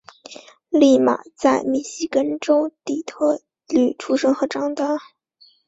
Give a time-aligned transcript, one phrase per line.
[0.71, 4.97] 俪玛在密西根州底特律出生和长大。